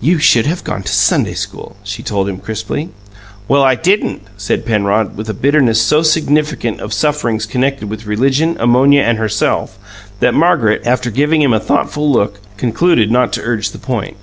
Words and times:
"You 0.00 0.18
should 0.18 0.44
have 0.46 0.64
gone 0.64 0.82
to 0.82 0.92
Sunday 0.92 1.34
school," 1.34 1.76
she 1.84 2.02
told 2.02 2.28
him 2.28 2.38
crisply. 2.38 2.88
"Well, 3.46 3.62
I 3.62 3.76
didn't!" 3.76 4.22
said 4.36 4.66
Penrod, 4.66 5.16
with 5.16 5.28
a 5.30 5.34
bitterness 5.34 5.80
so 5.80 6.02
significant 6.02 6.80
of 6.80 6.92
sufferings 6.92 7.46
connected 7.46 7.88
with 7.88 8.04
religion, 8.04 8.56
ammonia, 8.58 9.02
and 9.02 9.18
herself, 9.18 9.78
that 10.18 10.34
Margaret, 10.34 10.82
after 10.84 11.12
giving 11.12 11.42
him 11.42 11.52
a 11.52 11.60
thoughtful 11.60 12.10
look, 12.10 12.40
concluded 12.56 13.12
not 13.12 13.32
to 13.34 13.42
urge 13.42 13.70
the 13.70 13.78
point. 13.78 14.16